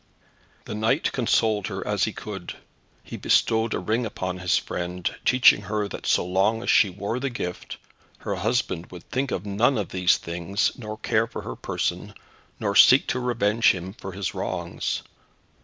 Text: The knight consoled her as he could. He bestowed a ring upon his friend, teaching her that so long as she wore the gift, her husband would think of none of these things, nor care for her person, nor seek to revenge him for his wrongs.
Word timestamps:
The 0.65 0.73
knight 0.73 1.11
consoled 1.11 1.67
her 1.67 1.85
as 1.87 2.05
he 2.05 2.11
could. 2.11 2.55
He 3.03 3.17
bestowed 3.17 3.75
a 3.75 3.79
ring 3.79 4.03
upon 4.03 4.39
his 4.39 4.57
friend, 4.57 5.07
teaching 5.25 5.61
her 5.61 5.87
that 5.89 6.07
so 6.07 6.25
long 6.25 6.63
as 6.63 6.71
she 6.71 6.89
wore 6.89 7.19
the 7.19 7.29
gift, 7.29 7.77
her 8.17 8.33
husband 8.33 8.87
would 8.89 9.07
think 9.11 9.29
of 9.29 9.45
none 9.45 9.77
of 9.77 9.89
these 9.89 10.17
things, 10.17 10.71
nor 10.75 10.97
care 10.97 11.27
for 11.27 11.43
her 11.43 11.55
person, 11.55 12.15
nor 12.59 12.75
seek 12.75 13.05
to 13.09 13.19
revenge 13.19 13.73
him 13.75 13.93
for 13.93 14.11
his 14.13 14.33
wrongs. 14.33 15.03